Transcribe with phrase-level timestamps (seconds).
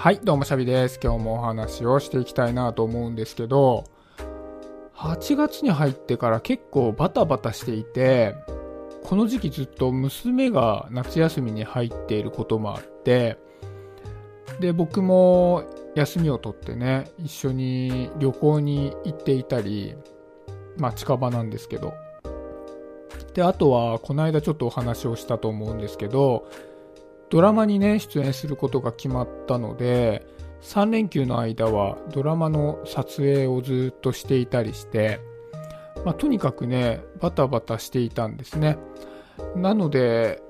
[0.00, 0.98] はい、どうもシャビです。
[1.04, 3.84] 今日もお話をしていきたいなと思うんですけど、
[4.94, 8.34] 8月に入ってから結構バタバタしていて、
[9.04, 13.36] この時期ずっと娘が夏休みに入っていることもあって、
[14.58, 15.64] で、僕も
[15.94, 19.94] 休みを取ってね、一緒に旅行に行っていたり、
[20.78, 21.92] まあ近場なんですけど。
[23.34, 26.48] で、あとは、この間ちょっとお話をしたと思うんですけど、
[27.30, 30.26] ドラマにね、出演することが決まったので、
[30.62, 35.20] 3連休の間はドラマの撮影をずっとしていたりして、
[36.04, 38.78] まあ、とにかくね、バタバタしていたんですね。
[39.56, 40.42] なので、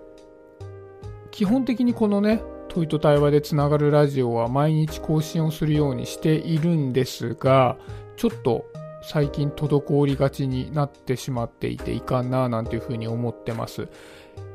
[1.31, 7.77] 基本的にこのね、問いと対話でつながるラジオは毎日更新をするようにしているんですが、
[8.17, 8.65] ちょっと
[9.03, 13.89] 最近滞りがちになってしまっていていかんななんていうふうに思ってます。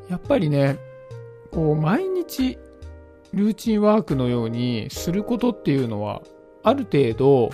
[0.10, 0.78] やっぱりね、
[1.56, 2.60] こう毎日
[3.34, 6.22] ルーチンワークのようにすることっていうのは
[6.64, 7.50] ある程度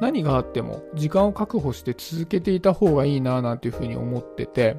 [0.00, 4.76] 何があっても時間を確保して続けていた方がいいななんていうふうに思ってて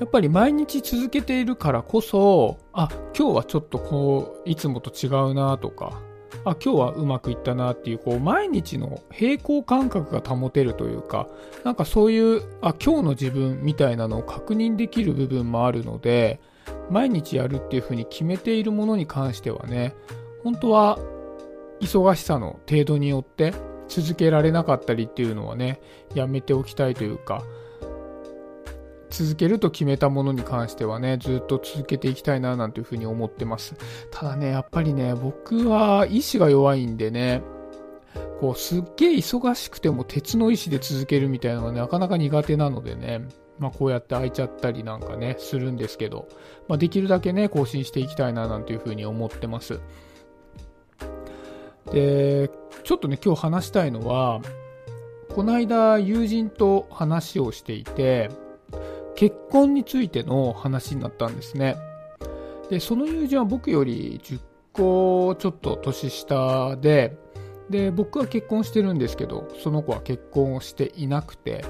[0.00, 6.00] やっぱり毎日続けているからこそあ今日はちょっとこういつもと違うなとか
[6.46, 11.28] あ今日はうまくいったなっていうこう毎日の平行感覚が保てるというか
[11.62, 16.40] なんかそういうあ今日の自分みたいなのを確認できる部分もあるので
[16.90, 19.94] 毎日やるっていうふうに決めているものに関してはね
[20.42, 20.98] 本当は
[21.80, 23.52] 忙しさの程度によって
[23.88, 25.80] 続けられなかったりっていうのはね
[26.14, 27.42] やめておきたいというか
[29.14, 33.76] 続けると決めたものに関してはね、ずっと続けていきたいななんていうふうに思ってます。
[34.10, 37.40] ただね、やっぱりね、僕は意志が弱いんでね、
[38.40, 43.22] こう、すっげえ忙しくても鉄の意志で続けるみたいなのがなかなか苦手なのでね、
[43.58, 46.28] まあこうやって空いちゃったりなんかね、するんですけど、
[46.68, 49.80] まあできるだけね、更新していきたいななんていうふうに思ってます。
[51.90, 52.50] で、
[52.82, 54.40] ちょっとね、今日話したいのは、
[55.34, 58.30] この間友人と話をしていて、
[59.14, 61.76] 結婚についての話になったんですね。
[62.70, 64.40] で、その友人は僕より10
[64.72, 67.16] 個ちょっと年下で、
[67.70, 71.64] で、僕は結婚してるんですけど、その子は結婚をしていなくて、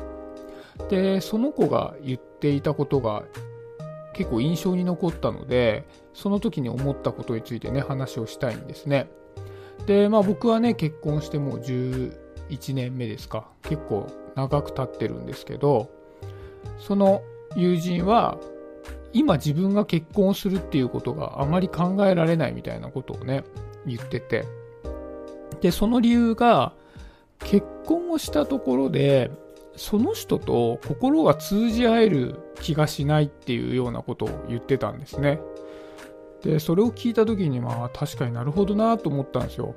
[0.88, 3.24] で、その子が言っていたことが
[4.14, 9.08] 結構印象に残ったので、その時に思ったことについてね、話をしたいんですね。
[9.86, 13.48] で、まあ僕はね、結婚してもう11年目ですか。
[13.62, 15.90] 結構長く経ってるんですけど、
[16.78, 17.22] その
[17.56, 18.38] 友人は
[19.12, 23.44] 今自分が結婚するっていうことがあまり考えられないみたいなことをね
[23.86, 24.44] 言ってて
[25.60, 26.72] でその理由が
[27.38, 29.30] 結婚をしたところで
[29.76, 35.40] その人と心が通じ合える気がしないっていうようなことを言ってたんですね
[36.42, 39.74] でそれを聞いた時にまあ確かになるほどなと思ったんですよ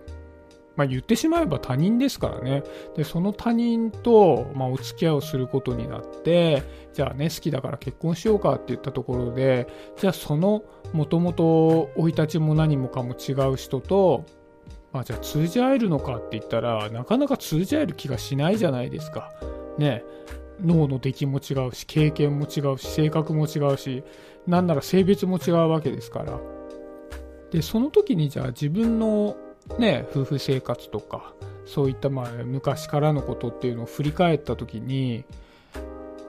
[0.77, 2.63] まあ、言ってしまえば他人ですからね。
[2.95, 6.61] で、その他人と、ま、お付き合いをすることになって、
[6.93, 14.25] じゃあね、好きだから結婚しようかって言ったところで、じゃあその、もともと生い立ちも何もかも違う人と、
[14.93, 19.31] まあ、じゃあ通じ合えるのかって言ったら、なかなか通じ合える気がしないじゃないですか。
[19.77, 20.03] ね。
[20.63, 24.03] 脳の出来も違うし、経験も違うし、性格も違うし、
[24.47, 26.39] なんなら性別も違うわけですから。
[27.51, 29.35] で、その時にじゃあ自分の
[29.77, 31.33] ね、夫婦生活とか、
[31.65, 35.25] そういったまあ昔からのことっていうのを振り返った時に、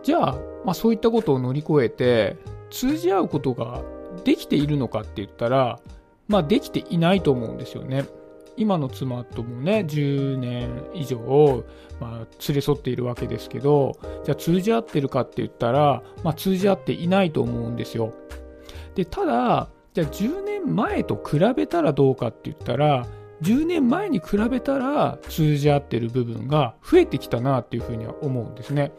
[0.02, 2.36] じゃあ、まあ、そういったことを乗り越えて、
[2.70, 3.82] 通じ合うことが
[4.24, 5.80] できているのかって言ったら、
[6.28, 8.04] まあ、できていないと思うんですよね。
[8.58, 11.64] 今の妻ともね、10年以上、
[12.00, 18.12] まあ、連れ添っているわけですけど、じゃあ通じ合ってるかって言ったら、まあ、通じ合っていないと思うんですよ。
[18.94, 23.06] で、ただ、じゃあ10年前と比べたらどうかって言ったら、
[23.42, 28.92] 10年前に比べたら通じ合ってる部分が増えてきたなっていうふうには思うんですね。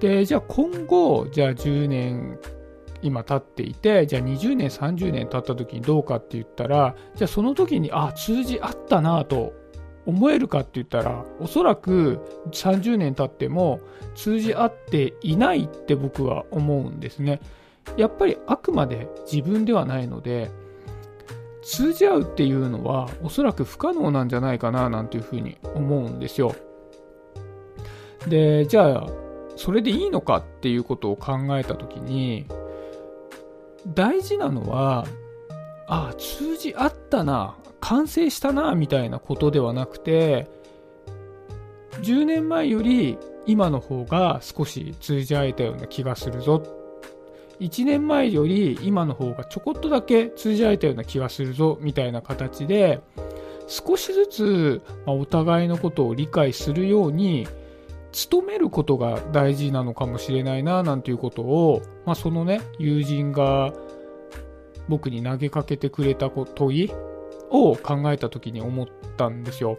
[0.00, 2.38] で、じゃあ今後、じゃあ10年
[3.04, 9.52] 今経っていて、じゃあ20年、30年経った時にどうかって言ったら、じゃあその時に、あ、通じ合ったなと
[10.06, 12.18] 思えるかって言ったら、おそらく
[12.50, 13.80] 30年経っても
[14.14, 17.40] 通じ合っていないって僕は思うんですね。
[17.98, 20.50] やっぱりあくまで自分ではないので、
[21.62, 26.54] 通じ合うっていうのはおそらく不可能なんじゃないかななんていうふうに思うんですよ。
[28.26, 29.06] で、じゃあ、
[29.56, 32.46] それでいいのかっていうことを考えたときに、
[33.88, 35.06] 大事なのは、
[35.86, 40.48] ああ、通じ合ったな、完成したな、みたいなことではなくて、
[42.02, 46.62] 10年前より今の方が少し通じ合えたような気がするぞ。
[47.60, 53.00] 1年前より今の方がちょこっとだけ通じ合えたような気がするぞみたいな形で
[53.68, 57.46] 少しずつ、お互いのことを理解するように
[58.30, 63.72] 努めることが大事なのかもしれないななんていうことを、まあ、そのね友人が
[64.88, 66.92] 僕に投げかけてくれた問い
[67.50, 69.78] を考えた時に思ったんですよ。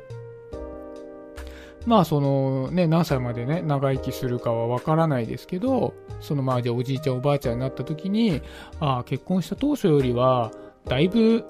[1.85, 8.41] まあそのね何歳までね長生きするかはわからないですけどそのまあじゃあおじいちゃんおばあちゃんになった時に
[8.79, 10.51] ああ結婚した当初よりは
[10.85, 11.45] だいぶ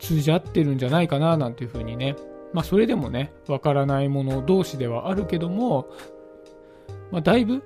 [0.00, 2.16] 通じ合ってるんじゃないかななんていうふうにね
[2.52, 5.88] まあそれでもねわからないもの同士ではあるけども
[7.10, 7.62] まあだいぶ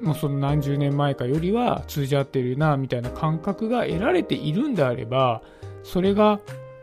[0.00, 5.42] もうその何十年前かよりは通じ合ってるなみたいな感覚が得られているんであれば
[5.82, 6.40] それが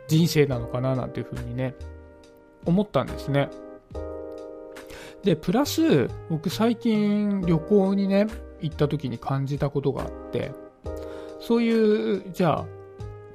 [0.08, 1.74] 人生なのかななんていうふうにね
[2.66, 3.48] 思ったんですね。
[5.22, 8.26] で、プラス、僕最近旅行にね、
[8.60, 10.52] 行った時に感じたことがあって、
[11.40, 12.66] そういう、じゃあ、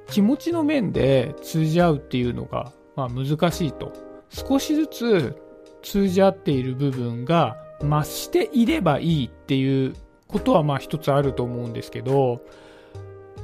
[0.06, 3.92] 気持ちの面で通じ合うっていうのが、まあ難しいと。
[4.32, 5.36] 少しずつ
[5.82, 9.94] 通じ合っている部分が増していればいいっていう
[10.28, 12.40] ことはまあ一つあると思うんですけど、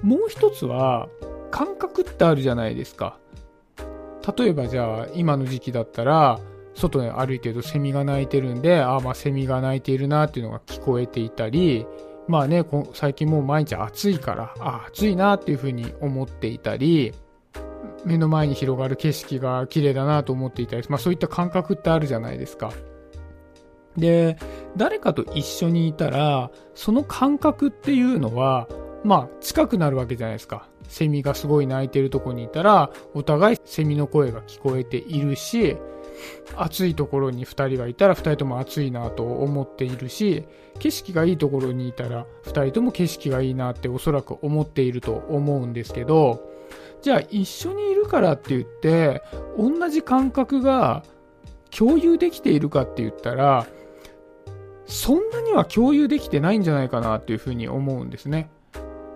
[0.02, 1.08] もう一つは
[1.50, 3.18] 感覚ってあるじゃないですか。
[4.36, 6.38] 例えばじゃあ今の時期だったら
[6.74, 11.86] 外で歩いてるとセミが鳴いてるんで、ああ、まあセミが鳴いているなっていうのが聞こえていたり、
[12.28, 12.64] まあね、
[12.94, 17.12] 最近もう毎日暑いから、ああ、暑いなっていうふうに思っていたり、
[18.08, 22.72] 目の前に広がる景色が綺麗だなと思っていたり、まあそういった感覚ってあるじゃないですか。
[23.96, 24.38] で、
[24.76, 28.68] 誰かと一緒にいたら、その感覚っていうのは、
[29.04, 30.68] まあ近くなるわけじゃないですか。
[30.88, 35.76] セミがすごい鳴いてるとこにいたら、お互いセミの声が聞こえているし、
[36.56, 40.46] 暑いところに2人がいたら2人とも暑いなと思っているし
[40.78, 46.50] 景色がいいところにいたら2人とも景色がいいなっておそらく思っていると思うんですけど
[47.00, 49.22] じゃあ一緒にいるからって言って
[49.56, 51.04] 同じ感覚が
[51.70, 53.66] 共有できているかって言ったら
[54.86, 58.50] そんなには共有できてないんじゃないかなっていうふうに思うんですね。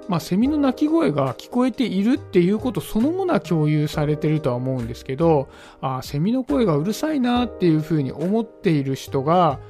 [0.08, 5.48] まあ、セミの鳴き声が聞こえているっていうことそのものは共有されてるとは思うんですけど、
[5.80, 9.60] ああセミの声がうるさいなっていうふうに思っている人が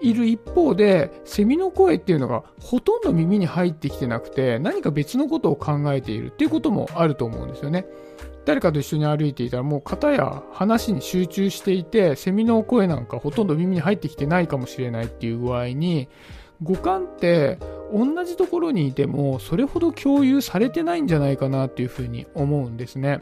[0.00, 7.86] いる一方で、セミの声っていうのがほとんど耳に入ってきてなくて、何か別のことを考えているっていうこともあると思うんですよね。
[8.46, 16.08] 誰かと一緒に歩いていたらもう片や話に集中していて、セミの声なんかほとんど耳に入ってきてないかもしれないっていう具合に、
[16.62, 17.58] 五感って
[17.92, 23.20] 同じところにいてもそれほど共有されてないんじゃないかなっていうふうに思うんですね。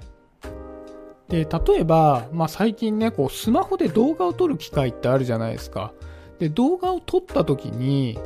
[1.28, 5.92] で、例えば、まあ、最近ね、こうスマホで動画を撮る機会ってあるじゃないですか。
[6.38, 8.18] で、動画を撮った時に、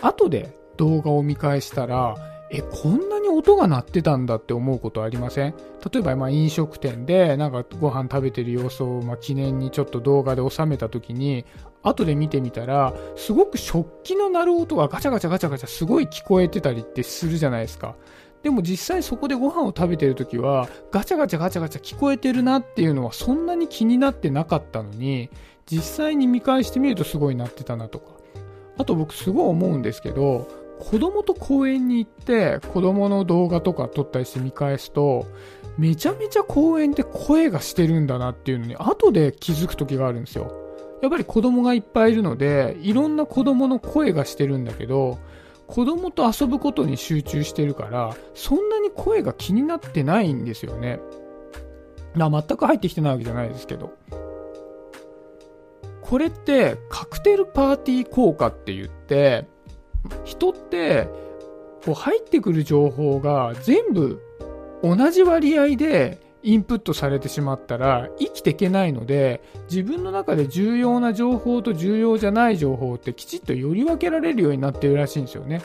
[0.00, 2.16] 後で動画を見返したら、
[2.50, 5.54] え、こんなに音が鳴ってたんだって思うことありません？
[5.92, 11.44] 例えば、ま飲食店でなんかご飯食べてる様子を、ま記念にちょっと動画で収めた時に、
[11.82, 17.96] 後で見てみたら、すごく食器の鳴る音がガチャガチャガチャガチャすごい聞こえてたりってするじゃないですか。
[18.42, 25.28] でも実際そこでご飯を食べてる時は、ガチャガチャガチャガチャ聞こえてるなっていうのはそんなに気になってなかったのに、
[25.70, 28.12] 実際に見返してみるとすごいなってたなとか。
[28.78, 30.48] あと僕すごい思うんですけど、
[30.78, 35.26] 子供と公園に行って子供の動画とか撮ったりして見返すと、
[35.76, 40.52] めちゃめちゃ公園で声がしてるんだなっていうのに後で気づく時があるんですよ。
[41.02, 45.18] やっぱり子供がいっぱいいるので、いろんな子供の声がしてるんだけど、
[45.66, 50.98] 子供と遊ぶことに集中してるから、そんなに声が気になってないんですよね。
[52.16, 53.92] な全く入ってきてないわけじゃないですけど。
[56.08, 59.46] これってカクテルパーティー効果って言って、
[60.24, 61.08] 人って
[61.84, 64.22] こう入ってくる情報が全部
[64.82, 75.62] 同じ割合でインプットされてしまったら生きていけないので自分の中で重要な情報と重要じゃない情報ってきちっとより分けられるようになってるらしいんですよね。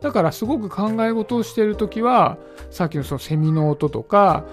[0.00, 2.36] だからすごく考え事をしてるときは
[2.70, 4.44] さっきのそのセミの音とか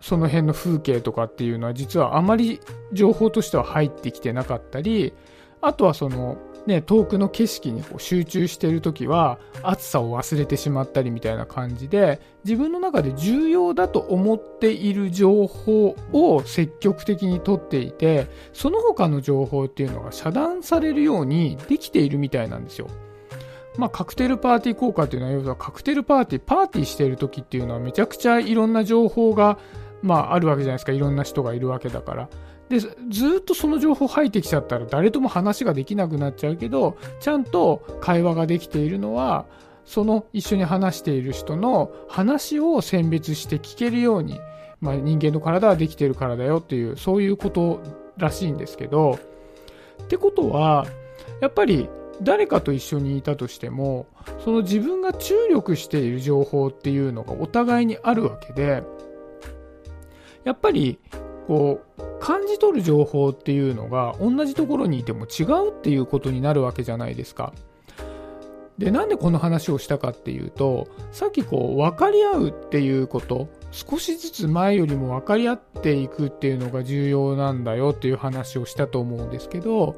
[0.00, 2.60] その辺の風景とかっていうのは実はあまり
[2.92, 5.12] 情報としては入ってきてなかったり
[5.60, 22.88] あとはそのね、遠くの景色にこう集中している時は暑さを忘れてしまったりみたいな感じで自分の中で重要だと思っている情報を積極的に取っていてその他の情報っていうのが遮断されるようにできているみたいなんですよ。
[23.76, 29.58] まあ、カクテルパーティー効果っていうのは要はカクテルパーティーパーティーしている時っていうのはめちゃくちゃいろんな情報が
[30.02, 30.92] まあ、あるわけじゃないですか。
[30.92, 32.28] いろんな人がいるわけだから。
[32.68, 32.92] でず
[33.38, 39.46] っとその情報入ってきちゃったら誰とも話ができなくなっちゃうけどちゃんと会話ができているのは
[39.84, 44.38] その一緒に話している人の話を選別して聞けるように、
[44.80, 47.80] まあ、人間の体はできてるからだよっていうそういうこと
[48.16, 49.18] らしいんですけど。
[50.00, 50.86] ってことは
[51.40, 51.88] やっぱり
[52.22, 54.06] 誰かと一緒にいたとしても
[54.44, 58.82] その自分が注力している情報っていうのがお互いにあるわけで
[60.44, 60.98] やっぱり
[61.46, 67.52] こう感じ取る情報っていうのが同じところにいても違うっていうことになるわけじゃないですか。
[68.78, 79.96] でなんでこの話をしたかっていうとさっきこう分かり合うっていうこと少しずつ前よりも分かり合っていくっていうのが重要なんだよっていう話をしたと思うんですけど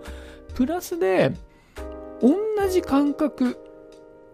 [0.54, 1.32] プラスで
[2.20, 2.34] 同
[2.68, 3.56] じ感覚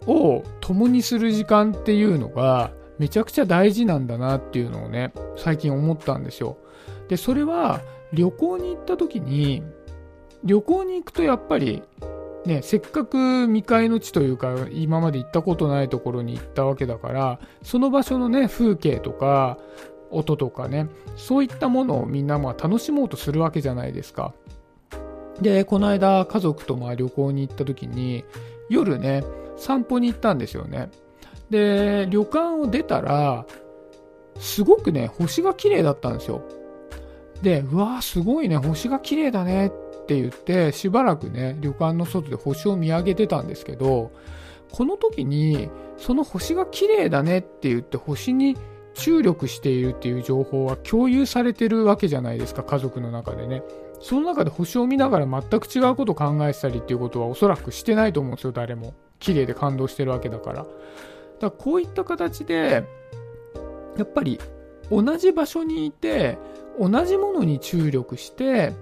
[0.07, 6.57] を共にする時間っていうのがめちゃくちゃ大事なんだなっていうのをね最近思ったんですよ。
[7.07, 7.81] でそれは
[8.13, 9.63] 旅行に行った時に
[10.43, 11.81] 旅行に行くとやっぱり
[12.45, 19.57] ね、せっかく未開の地というか今まで行ったことないところに行ったわけだからその場所のね風景とか
[20.09, 20.87] 音とかね
[21.17, 24.33] そういったものをみんなまあ楽しもうとするわけじゃないですか。
[25.41, 28.25] でこの間家族とまあ旅行に行った時に
[28.69, 29.23] 夜ね
[29.57, 30.89] 散歩に行ったんですよね。
[31.49, 33.45] で旅館を出たら
[34.39, 36.41] すごくね星が綺麗だったんですよ。
[37.41, 39.69] でうわーすごいね星が綺麗だねっ
[40.05, 44.11] て言ってしばらくね旅館の外で星を見上げてたんですけど
[44.71, 48.57] この時にその星が綺麗だねって言って星に
[48.93, 53.63] 注力しているっていう情報は共有されてるわけじゃないですか家族の中でね。
[54.01, 58.93] その中で星を見ながら全く違うことを考えてたりっていうことはおそらくしてないと思うんですよ誰も。
[59.19, 60.65] 綺麗で感動してるわけだから。
[61.39, 62.85] だこういった形で
[63.97, 64.39] やっぱり
[64.91, 66.37] 同じ場所にいて
[66.79, 68.73] 同じものに注力して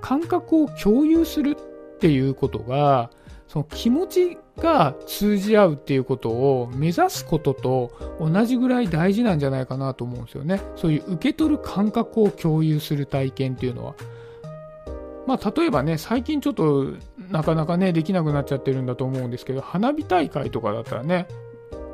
[0.00, 3.10] 感覚を共有するっていうことが
[3.48, 10.60] その気持ちが通じ合うっていうことを目指すことと同じぐらい大事なんじゃないかなと思うんですよね。
[10.76, 13.94] そういう受け取る感覚を共有する体験っていうのは。
[15.26, 16.86] まあ例えばね、最近ちょっと
[17.30, 21.26] なかなかね、できなくなっちゃってるんだと思うんですけど、花火大会とかだったらね、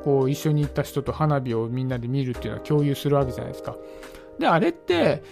[0.04, 3.76] こう一緒に行った人と花火をみんなで見るっていうのは共有するわけじゃないですか。
[4.38, 5.22] で、あれって、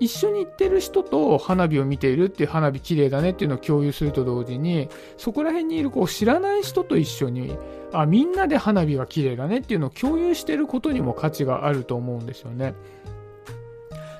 [0.00, 7.56] 一緒に行ってる人と花火を見ているっていう花火綺麗だねっていうのを共有すると同時に、そこら辺にいるこう知らない人と一緒に、
[7.92, 12.74] あ、みんなで花火が綺麗だねっていうのを共有してることにも価値があると思うんですよね。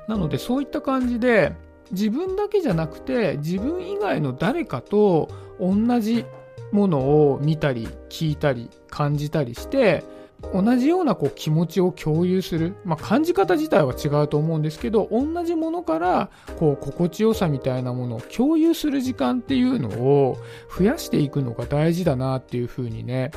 [0.09, 1.53] なのでそういった感じで、
[1.91, 5.29] 自分だけじゃなくて、自分以外の誰かと
[5.61, 6.25] 同じ
[6.73, 6.99] もの
[7.31, 10.05] を見たり、聞いたり、感じたりして、
[10.53, 20.39] 同じようなこう気持ちを共有する、まあ、感じ方自体は違うと思うんですけど同じものからこう心地よさみたいなものを共有する時間っていうのを
[20.79, 23.33] 増やしていくのが大事だなっていうふうにね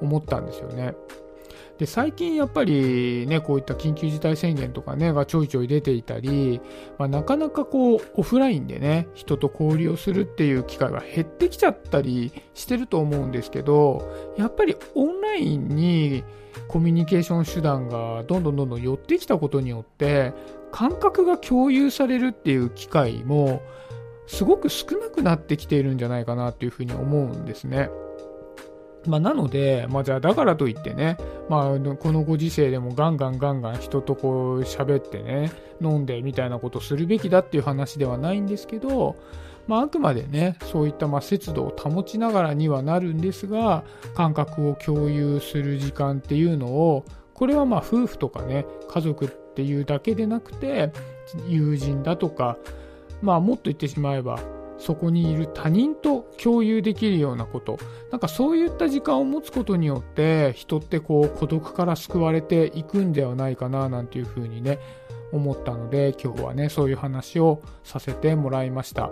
[0.00, 0.94] 思ったんですよね。
[1.78, 6.60] で最近やっぱりねこういった緊急事態宣言とかねがちょいちょい出ていたり、
[6.98, 16.24] まあ、なかなかこうオフラインでね人と交流をするっていう機会が減ってきちゃったりしてると思うんですけどやっぱりオンラインに
[16.68, 20.32] コミュニケーション手段がどんどんどんどん寄ってきたことによって
[20.72, 23.62] 感覚が共有されるっていう機会も
[24.26, 27.90] すごく少なくなってきているんじゃないかなっていうふうに思うんですね。
[29.06, 31.16] まあ、なので、まあ、じゃあだからといってね、
[31.48, 39.16] まあ、このご時世でもガンガンガンガン人とこう喋ってね、飲んでみたいなことをするべきだっていう話ではないんですけど、
[39.66, 43.84] まあ、あくまでね、そういったま節度を保ちながらにはなるんですが、
[44.14, 50.92] 感覚を共有する時間っていうのを、これはま夫婦とかね、家族っていうだけでなくて、
[51.48, 52.56] 友人だとか、
[53.22, 54.38] まあもっと言ってしまえば、
[54.78, 57.78] そこにいる他人と共有できるようなこと。
[58.10, 64.78] なんかそういった時間を持つことによって人ってこう孤独から救われていくんではないかななんていうふうにね
[65.32, 69.10] 思ったので今日はねそういう話をさせてもらいました。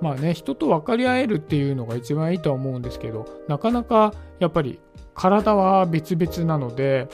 [0.00, 4.80] まあね人と分かり合えるっていうのが一番いいとは思うんですけどなかなかやっぱり
[5.14, 7.08] 体は別々なので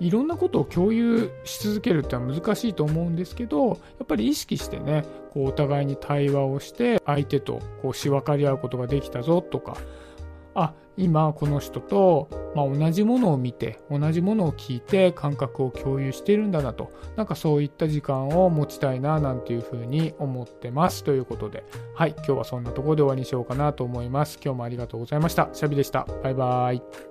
[0.00, 9.76] いろんなことを共有し続けるってのは難しいと思うんですけどやっぱり意識してねこうお互いに対話をして相手とこうし分かり合うことができたぞとか
[10.54, 16.90] あ今この人と、まあ、同じものを見て同じものを聞いて感覚を共有してるんだなと。
[17.16, 21.04] なんかそういった時間を持ちたいななんていうふうに思ってます。
[21.04, 21.64] ということで
[21.94, 24.38] はい今日はそんなところで終わりにしようかなと思います。
[24.44, 25.48] 今日もありがとうございました。
[25.52, 26.06] シャビでした。
[26.22, 27.09] バイバーイ。